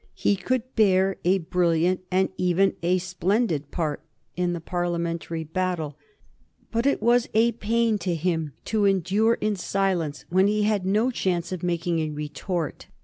[0.15, 4.01] He could bear a brilliant and even a splendid part
[4.35, 5.95] in the Parliamentary battle,
[6.71, 11.11] but it was a pain to him to endure in silence when he had no
[11.11, 12.87] chance of making a retort.